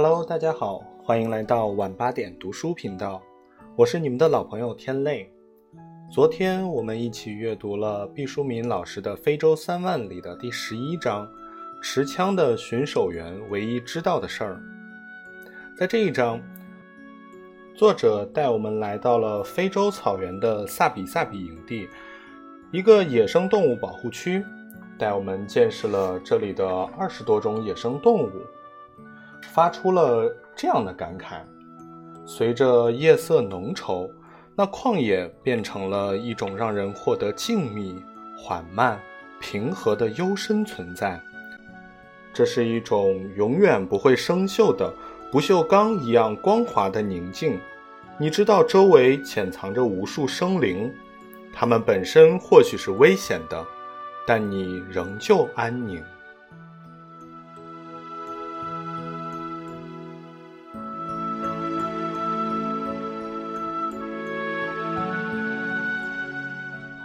[0.00, 3.20] Hello，大家好，欢迎来到晚八点读书频道，
[3.74, 5.28] 我是你们的老朋友天泪。
[6.08, 11.28] 昨天我们一起阅读了毕淑敏老师的《非洲三万里》的第十一章
[11.82, 14.62] “持枪的巡守员唯一知道的事儿”。
[15.76, 16.40] 在这一章，
[17.74, 21.88] 作者带我们来到了非洲草原的萨比萨比营地，
[22.70, 24.44] 一个野生动物保护区，
[24.96, 26.64] 带我们见识了这里的
[26.96, 28.30] 二十多种野生动物，
[29.42, 31.40] 发出了这样的感慨：
[32.26, 34.08] 随着夜色浓稠。
[34.60, 37.94] 那旷野变成了一种让人获得静谧、
[38.36, 39.00] 缓慢、
[39.40, 41.20] 平和的幽深存在。
[42.34, 44.92] 这是一种永远不会生锈的
[45.30, 47.56] 不锈钢一样光滑的宁静。
[48.18, 50.92] 你知道周围潜藏着无数生灵，
[51.52, 53.64] 它们本身或许是危险的，
[54.26, 56.02] 但你仍旧安宁。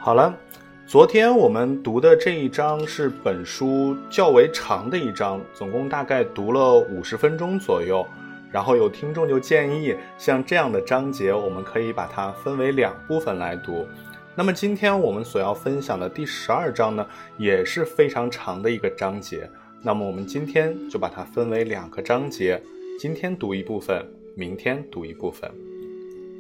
[0.06, 0.38] 好了，
[0.86, 8.06] 昨天我们读的这一章是本书较为长的一章，总共大概读了五十分钟左右。
[8.52, 13.88] 然后有听众就建议，像这样的章节，我们可以把它分为两部分来读。
[14.36, 17.08] 那么今天我们所要分享的第十二章呢，
[17.38, 19.50] 也是非常长的一个章节。
[19.82, 22.62] 那么我们今天就把它分为两个章节，
[23.00, 25.50] 今天读一部分，明天读一部分。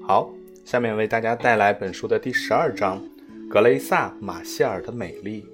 [0.05, 0.29] 好，
[0.65, 3.01] 下面为大家带来本书的第十二章。
[3.53, 5.45] 格雷萨·马歇尔的美丽。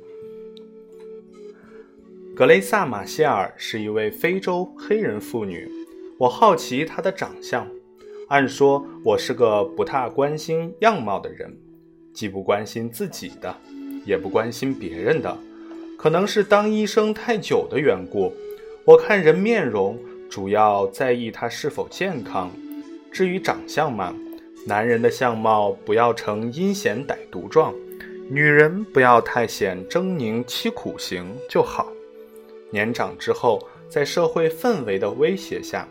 [2.33, 5.69] 格雷萨·马歇尔是一位非洲黑人妇女。
[6.17, 7.67] 我好奇她的长相。
[8.29, 11.53] 按说我是个不太关心样貌的人，
[12.13, 13.53] 既不关心自己的，
[14.05, 15.37] 也不关心别人的。
[15.97, 18.31] 可能是当医生太久的缘故，
[18.85, 22.49] 我看人面容主要在意他是否健康。
[23.11, 24.15] 至于长相嘛，
[24.65, 27.73] 男人的相貌不要呈阴险歹毒状。
[28.31, 31.87] 女人不要太显狰狞凄苦型就好。
[32.69, 33.59] 年长之后，
[33.89, 35.87] 在社会氛围的威胁下，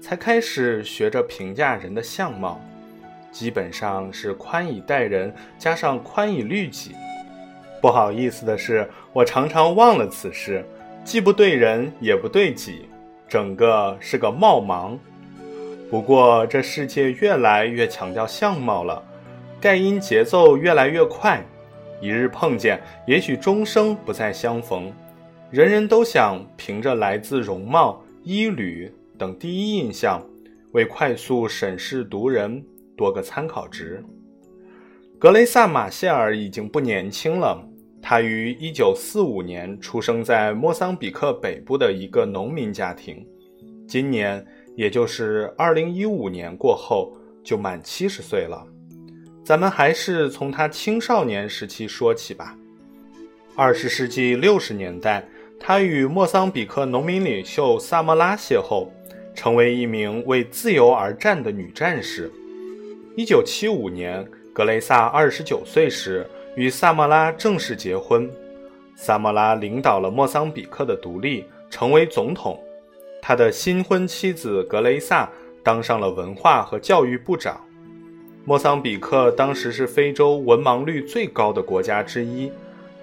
[0.00, 2.58] 才开始学着评价人的相貌，
[3.30, 6.92] 基本上是宽以待人，加上宽以律己。
[7.82, 10.64] 不好意思的是，我常常忘了此事，
[11.04, 12.88] 既不对人，也不对己，
[13.28, 14.96] 整个是个貌盲。
[15.90, 19.04] 不过这世界越来越强调相貌了，
[19.60, 21.44] 盖因节奏越来越快。
[22.02, 24.92] 一日碰见，也许终生不再相逢。
[25.50, 30.20] 人人都想凭着来自容貌、衣履等第一印象，
[30.72, 32.60] 为快速审视读人
[32.96, 34.04] 多个参考值。
[35.16, 37.64] 格雷萨·马歇尔已经不年轻了。
[38.04, 43.24] 他于1945年出生在莫桑比克北部的一个农民家庭，
[43.86, 48.66] 今年也就是2015年过后，就满七十岁了。
[49.44, 52.56] 咱们还是从他青少年时期说起吧。
[53.56, 55.26] 二十世纪六十年代，
[55.58, 58.88] 他与莫桑比克农民领袖萨莫拉邂逅，
[59.34, 62.32] 成为一名为自由而战的女战士。
[63.16, 66.24] 一九七五年，格雷萨二十九岁时
[66.56, 68.30] 与萨莫拉正式结婚。
[68.94, 72.58] 萨莫拉领导了莫桑比克的独立，成为总统。
[73.20, 75.28] 他的新婚妻子格雷萨
[75.62, 77.60] 当上了文化和教育部长。
[78.44, 82.50] 莫桑比克当时是非洲文盲率最高的国家之一，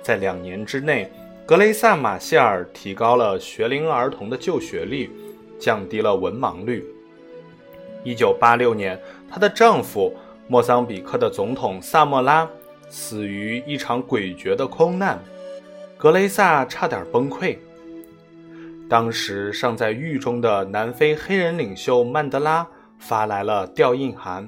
[0.02, 1.10] 在两年之内，
[1.46, 5.10] 格雷萨·马歇尔提高了学龄儿童的就学率，
[5.58, 6.86] 降低了文盲率。
[8.04, 10.14] 一九八六年，她的丈夫
[10.50, 12.46] 莫桑比克的总统萨莫拉
[12.90, 15.18] 死于一场诡谲的空难，
[15.98, 17.58] 格雷萨差点崩溃。
[18.90, 24.46] 当时尚在狱中的南非黑人领袖曼德拉发来了吊唁函。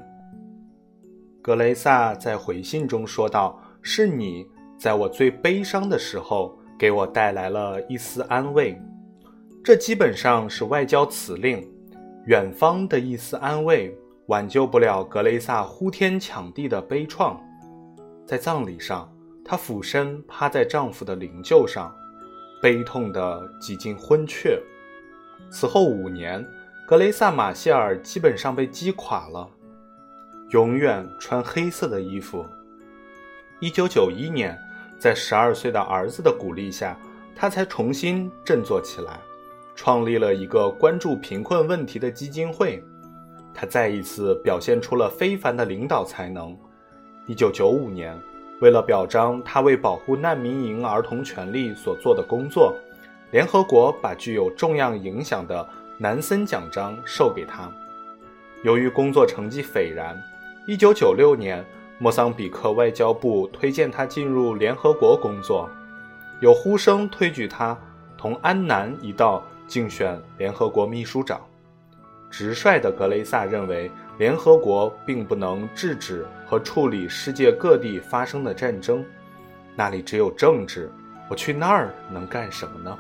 [1.42, 4.46] 格雷萨在回信中说道：“是你
[4.78, 8.80] 在我最悲伤的时候给我带来了一丝安慰。
[9.64, 11.68] 这基本上是外交辞令。
[12.28, 13.98] 远方的一丝安慰
[14.28, 17.36] 挽救不了格雷萨呼天抢地的悲怆。
[18.24, 19.12] 在葬礼上，
[19.44, 21.92] 她俯身趴在丈夫的灵柩上，
[22.62, 24.62] 悲痛的几近昏厥。
[25.50, 26.46] 此后五年，
[26.88, 29.50] 格雷萨马歇尔基本上被击垮了。”
[30.52, 32.46] 永远穿黑色的衣服。
[33.62, 34.58] 一九九一年，
[35.00, 36.98] 在十二岁的儿子的鼓励下，
[37.34, 39.18] 他才重新振作起来，
[39.76, 42.84] 创立了一个关注贫困问题的基金会。
[43.54, 46.58] 他再一次表现出了非凡的领导才能。
[47.28, 48.14] 一九九五年，
[48.60, 52.76] 为了表彰他为保护难民营儿童权利所做的工作，
[53.32, 55.66] 联合国把具有重要影响的
[55.98, 57.72] 南森奖章授给他。
[58.64, 60.22] 由于工作成绩斐然
[60.68, 61.66] ，1996年，
[61.98, 65.70] 莫桑比克外交部推荐他进入联合国工作，
[66.40, 67.78] 有呼声推举他
[68.18, 71.42] 同安南一道竞选联合国秘书长。
[72.30, 79.04] 直率的格雷萨认为，联合国并不能制止和处理世界各地发生的战争，
[79.76, 80.90] 那里只有政治。
[81.30, 82.98] 我去那儿能干什么呢？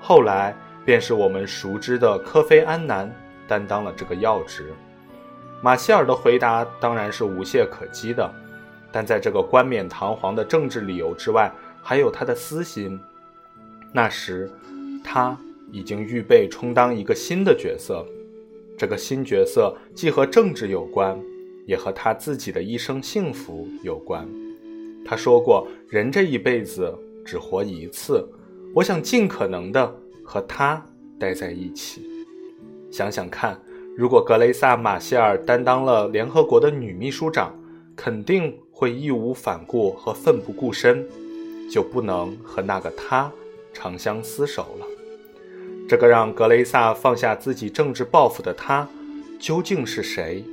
[0.00, 0.54] 后来
[0.84, 3.12] 便是我们熟知的科菲安南
[3.46, 4.72] 担当了这个要职。
[5.62, 8.30] 马歇尔的回答当然是无懈可击的，
[8.92, 11.52] 但在这个冠冕堂皇的政治理由之外，
[11.82, 12.98] 还有他的私心。
[13.92, 14.50] 那时，
[15.02, 15.36] 他
[15.72, 18.04] 已经预备充当一个新的角色，
[18.76, 21.18] 这个新角色既和政治有关，
[21.66, 24.28] 也和他自己的一生幸福有关。
[25.04, 26.92] 他说过：“人这一辈子。”
[27.28, 28.26] 只活一次，
[28.74, 29.94] 我想尽可能的
[30.24, 30.82] 和他
[31.20, 32.00] 待在一起。
[32.90, 33.60] 想想看，
[33.98, 37.52] 如果格雷萨·马歇尔担当了联合国的女秘书长，
[37.96, 41.04] 肯定会义无反顾和奋不顾身，
[41.68, 43.28] 就不能和那个他
[43.72, 44.86] 长相厮守了。
[45.88, 48.88] 这个让格雷萨放下自己政治抱负的他，
[49.40, 50.44] 究竟是谁？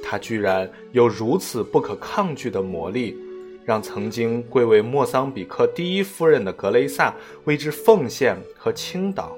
[0.00, 3.18] 他居然有如此不可抗拒的魔力。
[3.64, 7.12] 让曾经贵为莫桑比克第一夫人的格雷萨
[7.46, 9.36] 为之奉献和倾倒，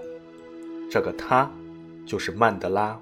[0.91, 1.51] 这个他，
[2.05, 3.01] 就是曼德拉。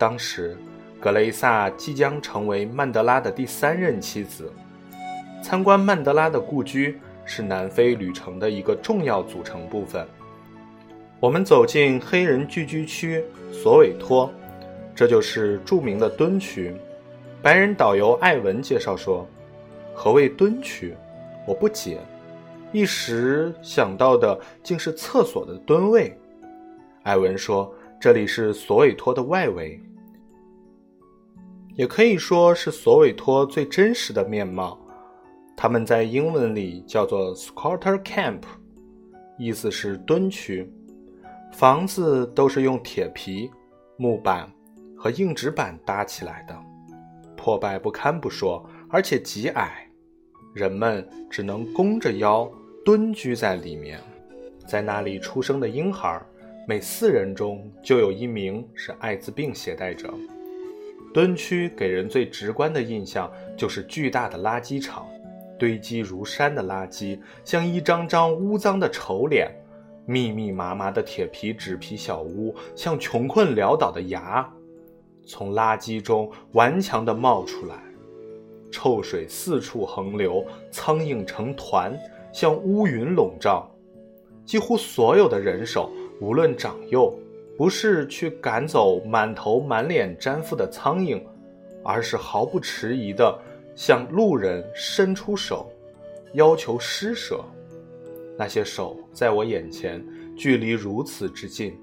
[0.00, 0.56] 当时，
[0.98, 4.50] 格雷萨即将成为曼德拉的第三任妻子。
[5.42, 10.08] 参观曼德拉的故居是南非旅程的一个重要组成部分。
[11.20, 14.32] 我们走进黑人聚居区索韦托，
[14.94, 16.74] 这就是著名的蹲区。
[17.42, 19.28] 白人导游艾文介绍说。
[19.92, 20.94] 何谓蹲区？
[21.46, 21.98] 我不解，
[22.72, 26.18] 一时想到的竟是厕所的蹲位。
[27.02, 27.70] 艾文说
[28.00, 29.78] ：“这里是索韦托的外围，
[31.74, 34.78] 也可以说是索韦托最真实的面貌。
[35.56, 38.42] 他们在英文里叫做 Squatter Camp，
[39.38, 40.70] 意思是蹲区。
[41.52, 43.50] 房子都是用铁皮、
[43.96, 44.50] 木板
[44.96, 46.58] 和硬纸板搭起来的，
[47.36, 49.86] 破败不堪不说，而且极矮。”
[50.54, 52.50] 人们只能弓着腰
[52.84, 54.00] 蹲居在里面，
[54.66, 56.20] 在那里出生的婴孩，
[56.66, 60.12] 每四人中就有一名是艾滋病携带者。
[61.12, 65.06] 蹲区给人最直观的印象就是巨大的垃圾场，
[65.58, 69.50] 堆积如山的垃圾像一张张污脏的丑脸，
[70.06, 74.48] 密密麻麻的铁皮纸皮小屋像穷困潦倒的牙，
[75.26, 77.76] 从垃圾中顽强地冒出来。
[78.70, 81.92] 臭水四处横流，苍蝇成团，
[82.32, 83.68] 像乌云笼罩。
[84.44, 85.90] 几乎所有的人手，
[86.20, 87.12] 无论长幼，
[87.60, 91.22] 不是去赶走满头满脸粘附的苍蝇，
[91.84, 93.38] 而是毫不迟疑地
[93.76, 95.70] 向路人伸出手，
[96.32, 97.44] 要求施舍。
[98.38, 100.02] 那些手在我眼前，
[100.34, 101.78] 距离如此之近，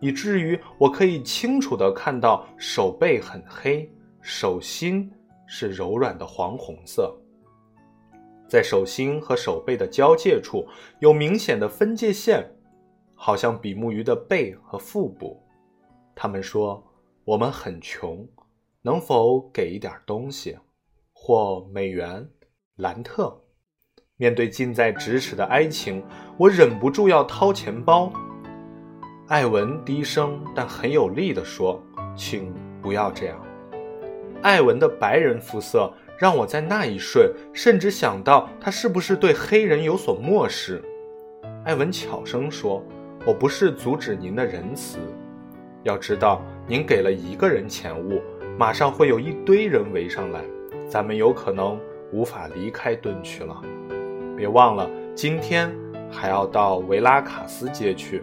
[0.00, 3.90] 以至于我可以清楚地看到手背很黑，
[4.20, 5.10] 手心。
[5.46, 7.14] 是柔软的黄红色，
[8.48, 10.66] 在手心和手背的交界处
[10.98, 12.46] 有明显的分界线，
[13.24, 15.40] 好像比目鱼的背和腹部。
[16.12, 16.82] 他们说
[17.24, 18.28] ：“我们很穷，
[18.82, 20.58] 能否给一点东西，
[21.12, 22.28] 或美元、
[22.78, 23.40] 兰特？”
[24.18, 26.04] 面对近在咫尺的哀情，
[26.36, 28.12] 我忍不住要掏钱包。
[29.28, 31.80] 艾文低声但很有力地说
[32.18, 32.52] ：“请
[32.82, 33.40] 不要这样。”
[34.42, 40.82] 艾文的白人肤色让我在那一瞬甚至想到他是不是对黑人有所漠视。
[41.64, 42.82] 艾文悄声说
[43.24, 44.98] ：“我不是阻止您的仁慈，
[45.84, 48.20] 要知道您给了一个人钱物，
[48.58, 50.40] 马上会有一堆人围上来，
[50.88, 51.78] 咱们有可能
[52.12, 53.62] 无法离开蹲区了。
[54.36, 55.72] 别忘了，今天
[56.10, 58.20] 还要到维拉卡斯街去。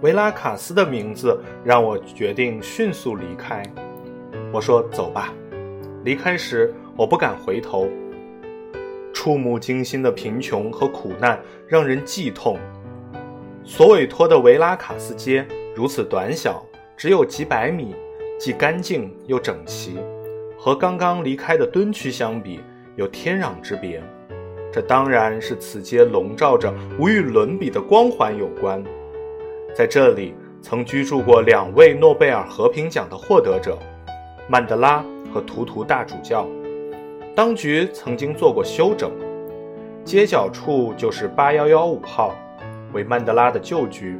[0.00, 3.62] 维拉卡斯的名字让我决定迅速离开。”
[4.50, 5.32] 我说：“走吧。”
[6.04, 7.86] 离开时，我不敢回头。
[9.12, 12.58] 触目惊心的贫穷和苦难让人悸痛。
[13.68, 15.44] 索韦托的维拉卡斯街
[15.74, 16.64] 如此短小，
[16.96, 17.96] 只有几百米，
[18.38, 19.98] 既干净又整齐，
[20.56, 22.60] 和刚刚离开的敦区相比，
[22.94, 24.00] 有天壤之别。
[24.72, 28.82] 这当然是此街笼罩着无与伦比的光环有关。
[29.74, 30.32] 在这里，
[30.62, 33.76] 曾居住过两位诺贝尔和平奖的获得者。
[34.48, 35.04] 曼德拉
[35.34, 36.46] 和图图大主教，
[37.34, 39.10] 当局曾经做过修整，
[40.04, 42.32] 街角处就是八幺幺五号，
[42.96, 44.18] 为曼德拉的旧居。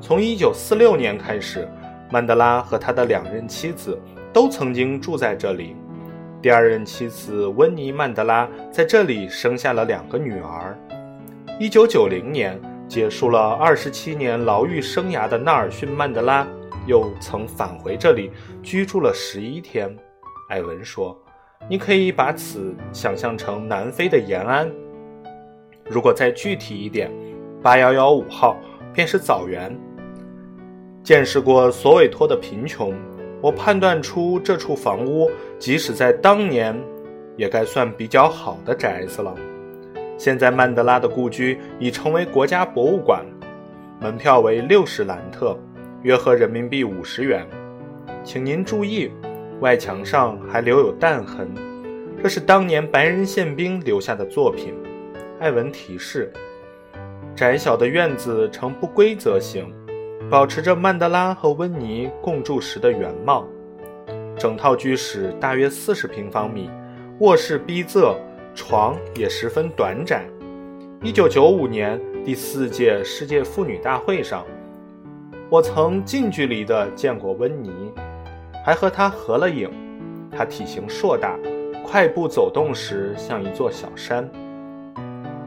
[0.00, 1.68] 从1946年开始，
[2.10, 3.96] 曼德拉和他的两任妻子
[4.32, 5.76] 都曾经住在这里。
[6.42, 10.76] 第二任妻子温妮·曼德拉在这里生下了两个女儿。
[11.60, 16.46] 1990年，结束了27年牢狱生涯的纳尔逊·曼德拉
[16.86, 18.30] 又曾返回这里
[18.62, 19.96] 居住了11天。
[20.48, 21.16] 艾文说
[21.68, 24.70] ：“你可以把此想象成南非的延安。
[25.90, 27.10] 如果再具体一点
[27.62, 28.56] ，8115号
[28.92, 29.76] 便是枣园。
[31.02, 32.94] 见识过索韦托的贫穷，
[33.40, 36.78] 我判断出这处房屋即使在当年，
[37.36, 39.34] 也该算比较好的宅子了。
[40.16, 43.24] 现在曼德拉的故居已成为国家博物馆，
[44.00, 45.58] 门票为六十兰特，
[46.02, 47.46] 约合人民币五十元。
[48.24, 49.10] 请您注意。”
[49.60, 51.48] 外墙上还留有弹痕，
[52.22, 54.72] 这是当年白人宪兵留下的作品。
[55.40, 56.32] 艾文提示：
[57.38, 59.72] 窄小的院子呈不规则形，
[60.28, 63.46] 保持着曼德拉和温妮共住时的原貌。
[64.36, 66.68] 整套居室大约四十平方米，
[67.20, 68.16] 卧室逼仄，
[68.56, 70.24] 床也十分短窄。
[71.00, 74.44] 一九九五年第四届世界妇女大会上，
[75.48, 77.70] 我曾近距离地见过温妮。
[78.66, 79.70] 还和他合了影，
[80.36, 81.38] 他体型硕大，
[81.86, 84.28] 快步走动时像一座小山。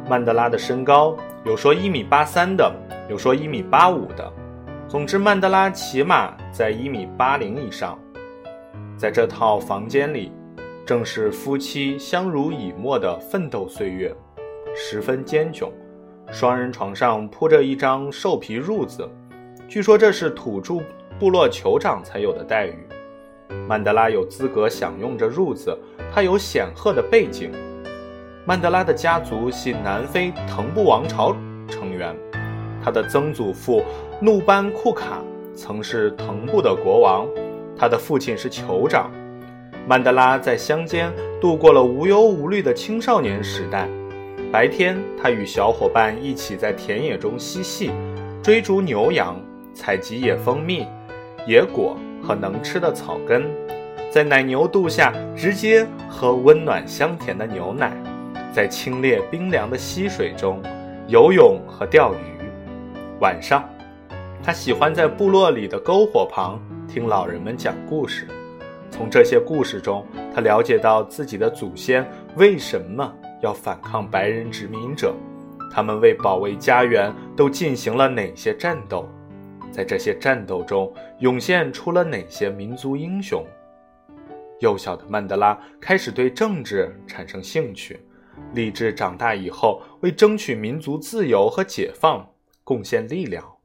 [0.10, 2.72] 曼德拉的身高有说一米八三的，
[3.10, 4.32] 有说一米八五的，
[4.88, 7.98] 总之曼德拉起码在一米八零以上。
[8.96, 10.32] 在这套房间里，
[10.86, 14.16] 正是夫妻相濡以沫的奋斗岁月，
[14.76, 15.68] 十分艰窘。
[16.32, 19.10] 双人床上铺着一张兽皮褥子，
[19.68, 20.76] 据说这是土著
[21.20, 22.88] 部落酋长才有的待遇。
[23.68, 25.76] 曼德拉有资格享用这褥子，
[26.14, 27.52] 他有显赫的背景。
[28.44, 31.36] 曼德拉的家族系南非腾布王朝
[31.70, 32.16] 成员，
[32.84, 33.84] 他的曾祖父
[34.20, 35.22] 努班库卡
[35.56, 37.28] 曾是腾布的国王，
[37.78, 39.12] 他的父亲是酋长。
[39.88, 43.88] 曼德拉在乡间度过了无忧无虑的青少年时代。
[44.52, 47.92] 白天，他与小伙伴一起在田野中嬉戏，
[48.42, 49.40] 追逐牛羊，
[49.74, 50.88] 采集野蜂蜜、
[51.46, 51.96] 野果。
[52.24, 53.50] 和能吃的草根，
[54.12, 57.92] 在奶牛肚下直接喝温暖香甜的牛奶，
[58.52, 60.62] 在清冽冰凉的溪水中
[61.08, 62.18] 游泳和钓鱼。
[63.20, 63.68] 晚上，
[64.44, 68.28] 他喜欢在部落里的篝火旁听老人们讲故事。
[68.90, 70.06] 从这些故事中，
[70.36, 72.06] 他了解到自己的祖先
[72.36, 75.16] 为什么要反抗白人殖民者，
[75.72, 79.08] 他们为保卫家园都进行了哪些战斗。
[79.72, 83.46] 在这些战斗中，涌现出了哪些民族英雄？
[84.60, 88.00] 幼小的曼德拉开始对政治产生兴趣，
[88.54, 92.30] 立志长大以后为争取民族自由和解放
[92.64, 93.58] 贡献力量。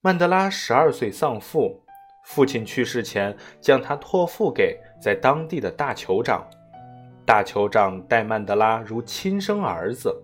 [0.00, 1.82] 曼德拉十二岁丧父，
[2.24, 6.46] 父亲去世前将他托付给在当地的大酋长，
[7.24, 10.14] 大酋长待曼德拉如亲生儿子。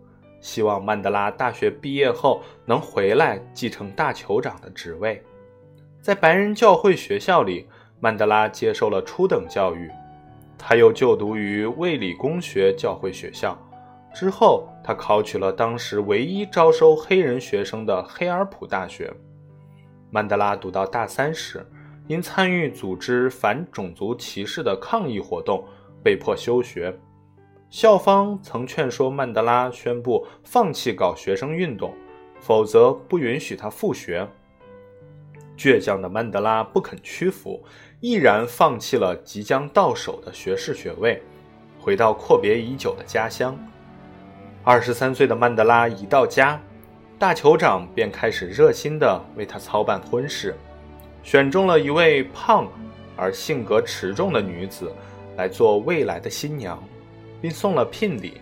[0.41, 5.23] 希望曼德拉大学毕业后能回来继承大酋长的职位。
[6.01, 7.69] 在白人教会学校里，
[8.01, 9.91] 曼德拉接受了初等教育。
[10.63, 13.59] 他又就读于卫理公学教会学校。
[14.13, 19.11] 之后，他考取了当时唯一招收黑人学生的黑尔普大学。
[20.11, 21.67] 曼德拉读到大三时，
[22.07, 25.65] 因参与组织反种族歧视的抗议活动，
[26.05, 26.95] 被迫休学。
[27.71, 31.95] 校方曾劝说曼德拉宣布放弃搞学生运动，
[32.39, 34.29] 否则不允许他复学。
[35.57, 37.63] 倔强的曼德拉不肯屈服，
[38.01, 41.23] 毅然放弃了即将到手的学士学位，
[41.79, 43.55] 回到阔别已久的家乡。
[44.65, 46.59] 二十三岁的曼德拉一到家，
[47.19, 50.57] 大酋长便开始热心地为他操办婚事，
[51.23, 52.67] 选中了一位胖
[53.17, 54.91] 而性格持重的女子
[55.37, 56.83] 来做未来的新娘。
[57.41, 58.41] 并送了聘礼。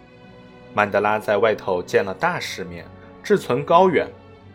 [0.74, 2.84] 曼德拉在外头见了大世面，
[3.22, 4.08] 志存高远。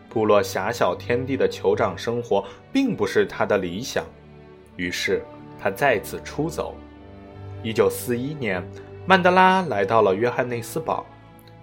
[0.08, 4.04] 部落狭小天地的酋长生活并不是他的理想，
[4.76, 5.24] 于是
[5.60, 6.74] 他再次出走。
[7.62, 8.62] 一九四一年，
[9.06, 11.04] 曼德拉来到了约翰内斯堡，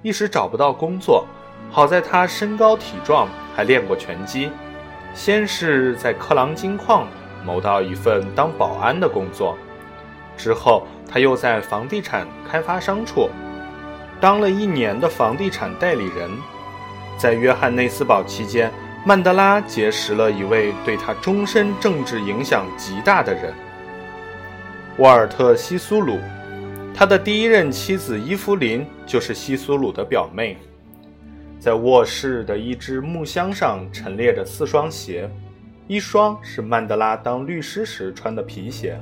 [0.02, 1.26] 一时找不到工作。
[1.70, 4.52] 好在他身高体壮，还练过拳击。
[5.14, 7.08] 先是在克朗金矿
[7.46, 9.58] 谋到一份当保安的工作，
[10.38, 10.88] 之后。
[11.14, 13.30] 他又在房地产开发商处
[14.22, 16.32] 当了一年的房地产代理人。
[17.18, 18.72] 在约翰内斯堡期间，
[19.04, 23.52] 曼德拉结识了一位对他终身政治影响极大的人——
[24.98, 26.20] 沃尔特·西苏鲁。
[26.94, 30.56] 他的第一任妻子伊芙琳就是西苏鲁的表妹。
[31.60, 35.28] 在卧室的一只木箱上陈列着四双鞋，
[35.88, 39.00] 一双是曼德拉当律师时穿的皮鞋，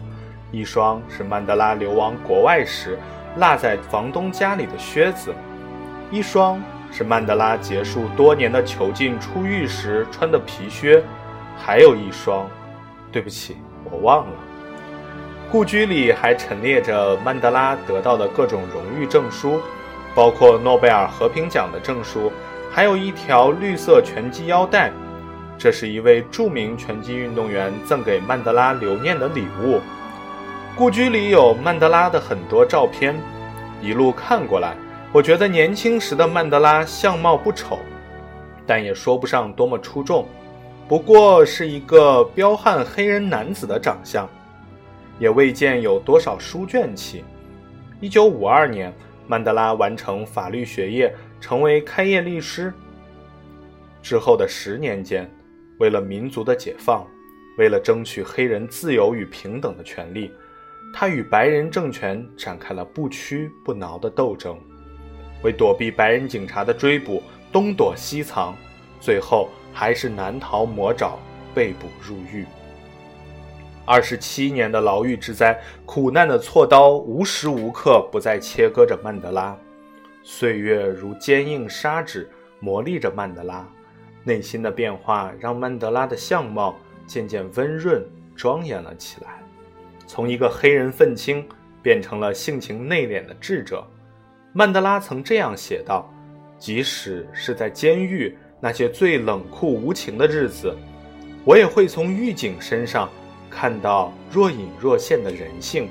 [0.50, 2.98] 一双是曼德拉流亡国外时
[3.36, 5.34] 落在房东家里的靴子，
[6.10, 6.62] 一双
[6.92, 11.04] 是曼德拉结束多年的囚禁出狱时穿的皮靴，
[11.58, 12.50] 还有一双，
[13.12, 13.58] 对不起，
[13.90, 14.34] 我忘了。
[15.52, 19.60] 故居里还陈列着曼德拉得到的各种荣誉证书，
[20.14, 22.32] 包括诺贝尔和平奖的证书，
[22.72, 24.92] 还有一条绿色拳击腰带，
[25.58, 29.80] 这是一位著名拳击运动员赠给曼德拉留念的礼物。
[30.76, 33.20] 故居里有曼德拉的很多照片，
[33.82, 34.76] 一路看过来，
[35.12, 37.80] 我觉得年轻时的曼德拉相貌不丑，
[38.68, 40.28] 但也说不上多么出众，
[40.88, 44.30] 不过是一个彪悍黑人男子的长相。
[45.18, 47.26] 也未见有多少书卷气。
[48.00, 48.94] 一九五二年，
[49.28, 52.72] 曼德拉完成法律学业，成为开业律师。
[54.02, 55.30] 之后的十年间，
[55.80, 57.06] 为了民族的解放，
[57.58, 60.32] 为了争取黑人自由与平等的权利，
[60.94, 64.58] 他与白人政权展开了不屈不挠的斗争，
[65.42, 68.56] 为躲避白人警察的追捕，东躲西藏，
[69.00, 71.18] 最后还是难逃魔爪，
[71.54, 72.46] 被捕入狱。
[73.86, 79.58] 二十七年的牢狱之灾，苦难的锉刀无时无刻不在切割着曼德拉，
[80.22, 82.30] 岁月如坚硬砂纸
[82.60, 83.68] 磨砺着曼德拉，
[84.24, 86.76] 内心的变化让曼德拉的相貌
[87.08, 88.06] 渐渐温润
[88.36, 89.42] 庄严了起来，
[90.06, 91.44] 从一个黑人愤青
[91.82, 93.84] 变成了性情内敛的智者。
[94.54, 96.12] 曼德拉曾这样写道
[96.58, 100.76] ：“即使是在监狱那些最冷酷无情的日子，
[101.46, 103.10] 我也会从狱警身上。”
[103.52, 105.90] 看到若隐若现的人性，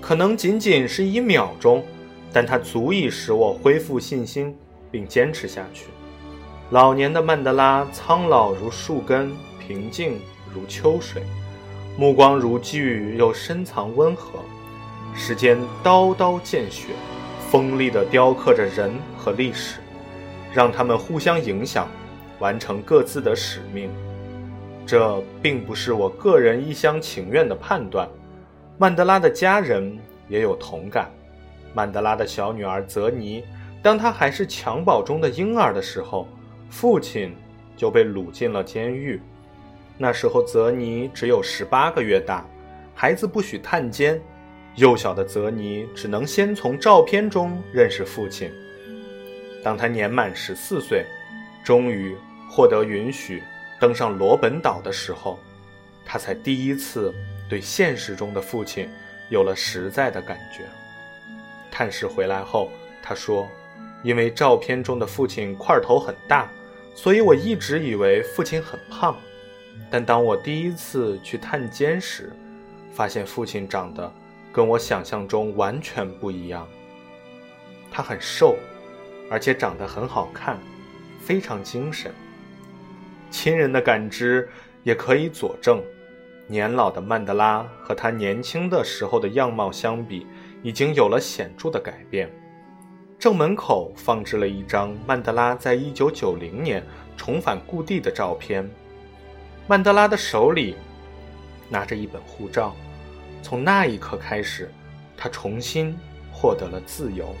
[0.00, 1.84] 可能仅仅是一秒钟，
[2.32, 4.52] 但它足以使我恢复信心
[4.90, 5.86] 并坚持下去。
[6.70, 10.20] 老年的曼德拉苍老如树根，平静
[10.52, 11.22] 如秋水，
[11.96, 14.40] 目光如炬又深藏温和。
[15.14, 16.88] 时间刀刀见血，
[17.50, 19.80] 锋利地雕刻着人和历史，
[20.54, 21.88] 让他们互相影响，
[22.38, 23.90] 完成各自的使命。
[24.86, 28.08] 这并不是我个人一厢情愿的判断，
[28.78, 31.10] 曼德拉的家人也有同感。
[31.74, 33.42] 曼德拉的小女儿泽尼，
[33.82, 36.28] 当她还是襁褓中的婴儿的时候，
[36.68, 37.34] 父亲
[37.76, 39.20] 就被掳进了监狱。
[39.98, 42.46] 那时候泽尼只有十八个月大，
[42.94, 44.22] 孩子不许探监，
[44.80, 48.50] 幼小的泽尼只能先从照片中认识父亲。
[49.62, 51.04] 当他年满十四岁，
[51.62, 52.16] 终于
[52.48, 53.42] 获得允许。
[53.78, 55.38] 登上罗本岛的时候，
[56.02, 57.14] 他才第一次
[57.46, 58.88] 对现实中的父亲
[59.28, 60.64] 有了实在的感觉。
[61.70, 62.70] 探视回来后，
[63.02, 63.46] 他说
[64.02, 66.50] ：“因为照片中的父亲块头很大，
[66.94, 69.14] 所以我一直以为父亲很胖。
[69.90, 72.32] 但当我第一次去探监时，
[72.92, 74.10] 发现父亲长得
[74.52, 76.66] 跟我想象中完全不一样。
[77.90, 78.56] 他很瘦，
[79.30, 80.58] 而且长得很好看，
[81.20, 82.12] 非常精神。”
[83.30, 84.48] 亲人的感知
[84.82, 85.80] 也可以佐证，
[86.48, 90.26] 年老的曼德拉和他年轻的时候的样貌相比，
[90.62, 92.28] 已经有了显著的改变。
[93.18, 96.84] 正门口放置了一张曼德拉在1990年
[97.16, 98.68] 重返故地的照片，
[99.68, 100.74] 曼德拉的手里
[101.68, 102.74] 拿着一本护照。
[103.42, 104.70] 从那一刻开始，
[105.16, 105.96] 他重新
[106.32, 107.34] 获得了自由，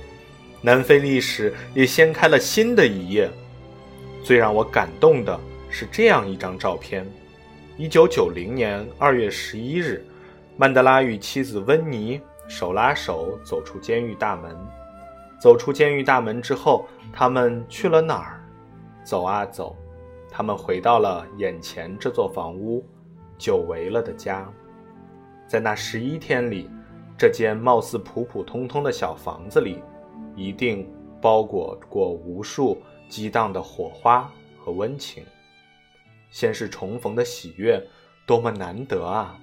[0.62, 3.30] 南非历史也掀开了新的一页。
[4.22, 5.38] 最让我感动的。
[5.72, 7.06] 是这样一张照片：
[7.76, 10.04] 一九九零年二月十一日，
[10.56, 14.50] 曼德拉与妻子温妮手拉手走出监狱大门。
[15.40, 18.44] 走出监狱大门之后，他们去了哪儿？
[19.04, 19.76] 走啊走，
[20.28, 22.84] 他们回到了眼前这座房屋，
[23.38, 24.52] 久违了的家。
[25.50, 26.70] 在那十一天里，
[27.18, 29.82] 这间貌似普普通通的小房子里，
[30.36, 30.88] 一定
[31.20, 35.24] 包裹过无数激荡的火花和温情。
[36.30, 37.84] 先是重逢的喜悦，
[38.24, 39.36] 多么难得啊！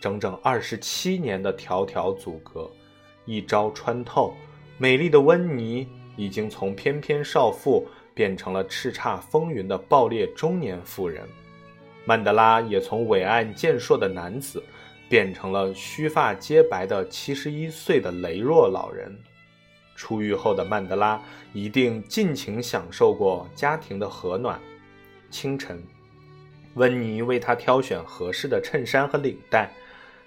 [0.00, 2.68] 整整二十七年的条条阻隔，
[3.24, 4.34] 一朝穿透，
[4.76, 5.86] 美丽的温妮
[6.16, 11.22] 已经从翩翩少妇变成了叱咤风云的爆裂中年妇人。
[12.04, 14.60] 曼德拉也从伟岸健硕的男子，
[15.14, 19.16] 变成了须发皆白的七十一岁的羸弱老人。
[19.94, 21.22] 出狱后的曼德拉
[21.52, 24.58] 一定尽情享受过家庭的和暖。
[25.30, 25.80] 清晨。
[26.74, 29.70] 温妮为他挑选合适的衬衫和领带，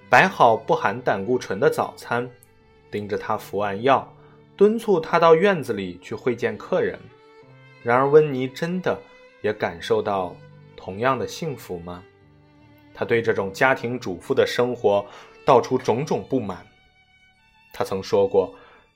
[0.10, 2.26] 摆好不含胆固醇的早餐，
[2.89, 4.10] 盯着他服完药，
[4.56, 6.97] 敦促他到院子里去会见客人。
[7.84, 8.97] 然而，温妮真的
[9.41, 10.34] 也感受到
[10.78, 12.02] 同样的幸福吗？
[12.98, 15.06] 他对这种家庭主妇的生活
[15.46, 16.66] 道出种种不满。
[17.72, 18.56] 他曾说过，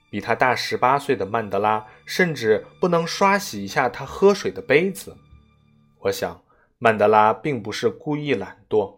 [0.09, 5.15] 比他大十八岁的曼德拉甚至不能刷洗一下他喝水的杯子。
[5.99, 6.41] 我想，
[6.79, 8.97] 曼德拉并不是故意懒惰。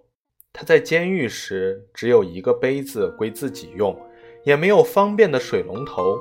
[0.53, 3.99] 他在监狱时只有一个杯子归自己用，
[4.45, 6.17] 也没有方便的水龙头，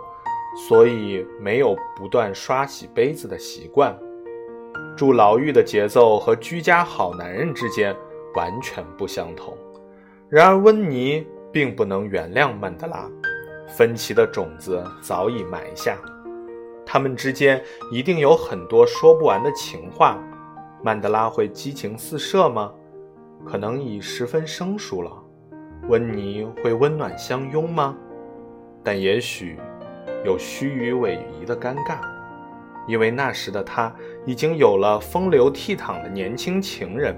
[0.67, 3.97] 所以没有不断刷洗杯子的习惯。
[4.97, 7.97] 住牢狱的节奏和居家好男人之间
[8.35, 9.57] 完全不相同。
[10.29, 13.11] 然而，温妮并不能原谅曼德拉，
[13.69, 15.99] 分歧的种子早已埋下。
[16.87, 20.19] 他们之间一定有很多说不完的情话。
[20.83, 22.73] 曼德拉会激情四射吗？
[23.45, 25.13] 可能已十分生疏了，
[25.89, 27.97] 温妮会温暖相拥吗？
[28.83, 29.59] 但也许
[30.25, 31.99] 有虚与委蛇的尴尬，
[32.89, 33.95] 因为那时的他
[34.27, 37.17] 已经有了风流倜傥的年轻情人。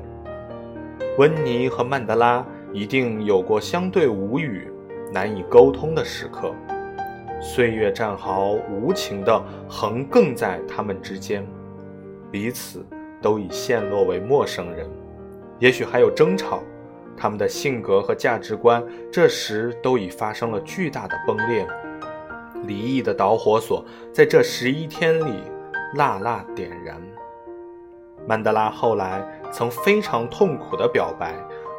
[1.19, 4.71] 温妮和曼德拉一定有过相对无语、
[5.13, 6.53] 难以沟通的时刻，
[7.41, 11.47] 岁月战壕无情地横亘在他们之间，
[12.31, 12.85] 彼此
[13.23, 14.89] 都已陷落为陌生人。
[15.61, 16.61] 也许还有争吵，
[17.17, 21.67] 他们的性格和价值观这时都已发生了巨大的崩裂。
[22.67, 25.45] 离异的导火索在这十一天里
[25.95, 27.01] 辣辣点燃。
[28.27, 29.23] 曼德拉后来
[29.57, 31.33] 曾非常痛苦地表白：“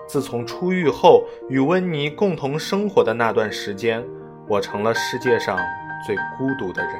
[0.07, 4.01] 自从出狱后与温妮共同生活的那段时间，
[4.47, 5.59] 我成了世界上
[6.07, 6.93] 最孤独的人。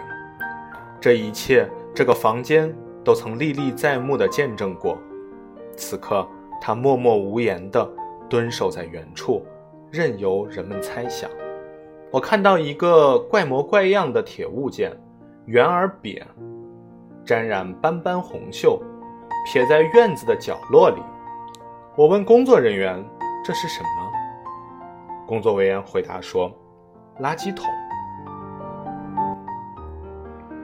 [1.00, 4.98] 这一切，这个房间都曾历历在目地见证过。
[5.78, 6.28] 此刻。”
[6.62, 7.88] 他默默无言地
[8.28, 9.46] 蹲守在原处，
[9.92, 11.30] 任由人们猜想。
[12.10, 14.92] 我看到一个怪模怪样的铁物件，
[15.46, 16.26] 圆而扁，
[17.24, 18.80] 沾染斑斑红锈，
[19.46, 21.02] 撇在院子的角落里。
[21.96, 23.04] 我问工作人员
[23.46, 23.90] ：“这是什么？”
[25.26, 26.52] 工作人员回答说
[27.22, 27.66] ：“垃圾桶。”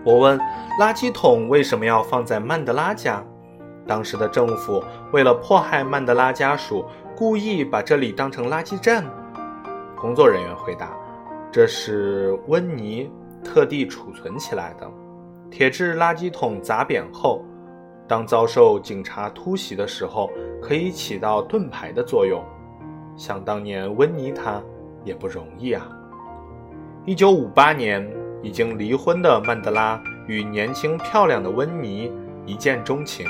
[0.03, 0.39] 我问
[0.79, 3.23] ：“垃圾桶为什么要放在曼德拉家？”
[3.87, 9.05] 当时的政府为了迫害曼德拉家属，故意把这里当成垃圾站。
[9.95, 10.91] 工作人员回答
[11.51, 13.11] ：“这是温妮
[13.43, 14.89] 特地储存起来的。
[15.49, 17.43] 铁质垃圾桶砸扁后，
[18.11, 20.29] 当遭受警察突袭的时候，
[20.61, 22.43] 可以起到盾牌的作用。
[23.15, 24.61] 想当年温妮她
[25.05, 25.87] 也不容易啊。”
[27.07, 28.05] 一九五八年，
[28.43, 29.97] 已经离婚的曼德拉
[30.27, 32.11] 与年轻漂亮的温妮
[32.45, 33.25] 一见钟情。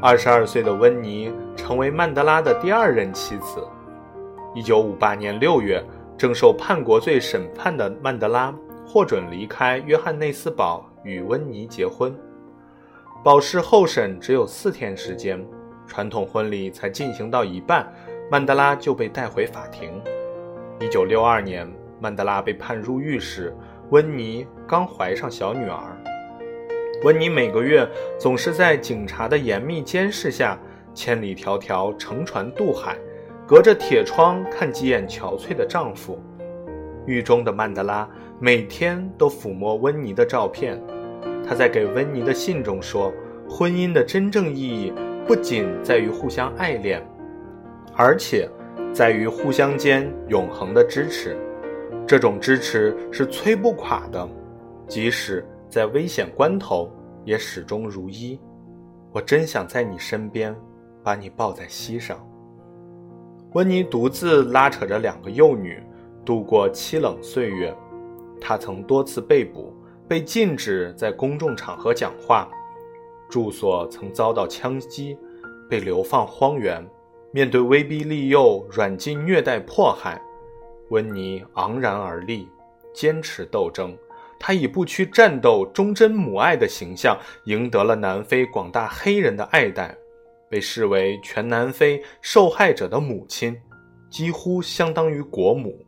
[0.00, 3.66] 二十二岁的温妮成为曼德拉的第二任妻子。
[4.54, 5.84] 一九五八年六月，
[6.16, 8.54] 正受叛国罪审判的曼德拉
[8.86, 12.16] 获准离开约翰内斯堡，与温妮结婚。
[13.24, 15.44] 保释候审只有四天时间，
[15.88, 17.92] 传统婚礼才进行到一半，
[18.30, 20.00] 曼德拉就被带回法庭。
[20.80, 21.68] 一九六二年，
[22.00, 23.52] 曼德拉被判入狱时，
[23.90, 26.00] 温妮刚怀上小女儿。
[27.02, 27.86] 温妮每个月
[28.20, 30.56] 总是在警察的严密监视下，
[30.94, 32.96] 千里迢迢乘船渡海，
[33.48, 36.22] 隔着铁窗看几眼憔悴的丈夫。
[37.04, 40.80] 狱中的曼德拉每天都抚摸温妮的照片。
[41.48, 43.12] 他在给温妮的信中说
[43.48, 44.92] ：“婚姻的真正意义
[45.26, 47.02] 不仅在于互相爱恋，
[47.96, 48.48] 而且
[48.92, 51.36] 在于互相间永恒的支持。
[52.06, 54.28] 这种支持是摧不垮的，
[54.86, 56.90] 即使……”在危险关头
[57.26, 58.40] 也始终如一，
[59.12, 60.56] 我真想在你身边，
[61.04, 62.18] 把你抱在膝上。
[63.52, 65.82] 温妮独自拉扯着两个幼女
[66.24, 67.76] 度过凄冷岁月，
[68.40, 69.76] 她曾多次被捕，
[70.08, 72.48] 被禁止在公众场合讲话，
[73.28, 75.18] 住所曾遭到枪击，
[75.68, 76.82] 被流放荒原，
[77.30, 80.20] 面对威逼利诱、软禁、虐待、迫害，
[80.88, 82.48] 温妮昂然而立，
[82.94, 83.94] 坚持斗争。
[84.40, 89.94] 他以不屈战斗、忠贞母爱的形象，赢得了南非广大黑人的爱戴，
[90.48, 93.60] 被视为全南非受害者的母亲，
[94.08, 95.84] 几乎相当于国母。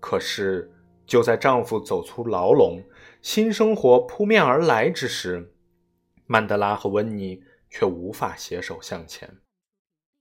[0.00, 0.70] 可是，
[1.04, 2.80] 就在丈夫走出牢笼，
[3.24, 5.54] 新生活扑面而来之时，
[6.26, 9.26] 曼德拉和温妮却无法携手向前。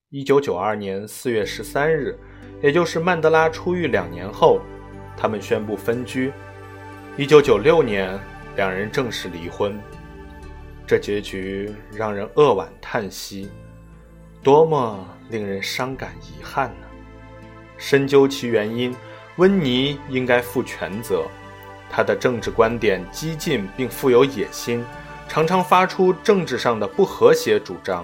[0.07, 2.17] 一九九二年四月十三日，
[2.61, 4.61] 也就是曼德拉出狱两年后，
[5.17, 6.31] 他们宣布分居。
[7.17, 8.17] 一九九六年，
[8.55, 9.77] 两人正式离婚。
[10.87, 13.49] 这结局让人扼腕叹息，
[14.41, 16.87] 多么令人伤感遗憾呢？
[17.77, 18.95] 深究其原因，
[19.35, 21.27] 温妮应该负全责。
[21.95, 24.83] 他的政治观点激进并富有野心，
[25.29, 28.03] 常常发出政治上的不和谐主张，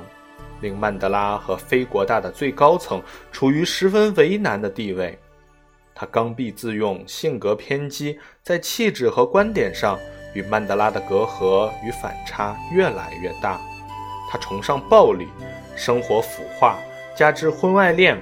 [0.62, 5.18] 令曼德拉和非国大的最高层处于十分为难的地位。
[5.96, 9.98] 他刚愎自用，性格偏激，在气质和观点上
[10.36, 13.60] 与曼德拉的隔阂与反差越来越大。
[14.32, 15.28] 他崇尚暴力，
[15.76, 16.78] 生活腐化，
[17.18, 18.16] 加之婚外恋，《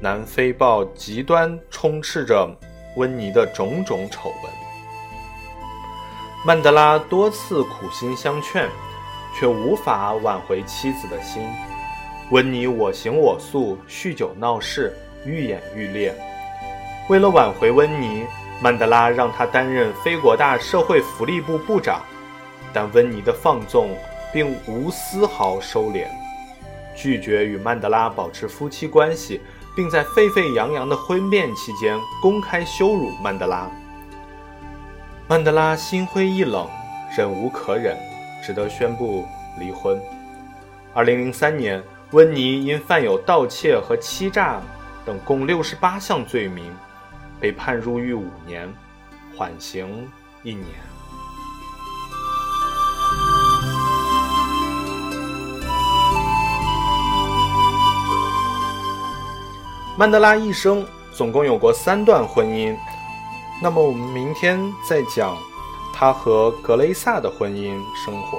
[0.00, 2.48] 南非报》极端充斥着
[2.96, 4.61] 温妮的种种丑闻。
[6.44, 8.68] 曼德拉多次苦心相劝，
[9.32, 11.40] 却无法挽回妻子的心。
[12.32, 14.92] 温妮我行我素，酗酒闹事，
[15.24, 16.12] 愈演愈烈。
[17.08, 18.24] 为了挽回温妮，
[18.60, 22.02] 曼德拉让他担任非国大社会福利部部长，
[22.72, 23.90] 但温妮的放纵
[24.32, 26.08] 并无丝毫收敛，
[26.96, 29.40] 拒绝与曼德拉保持夫妻关系，
[29.76, 33.70] 并在沸沸扬扬的婚变期间公开羞辱曼德拉。
[35.32, 36.68] 曼德拉心灰意冷，
[37.16, 37.96] 忍无可忍，
[38.44, 39.26] 只得宣布
[39.58, 39.98] 离婚。
[40.92, 44.60] 二零零三年，温妮因犯有盗窃和欺诈
[45.06, 46.70] 等共六十八项罪名。
[47.40, 48.70] 被判入狱五年，
[49.34, 50.06] 缓刑
[50.42, 50.66] 一年。
[59.96, 62.76] 曼德拉一生总共有过三段婚姻，
[63.60, 65.36] 那么我们明天再讲
[65.92, 68.38] 他和格雷萨的婚姻生活。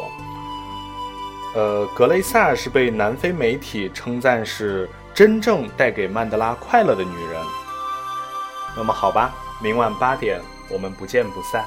[1.56, 7.42] 呃，格雷萨是被南非媒体称赞是真正带给曼德拉快乐的女人。
[8.76, 11.64] 那么好吧，明晚八点，我们不见不散。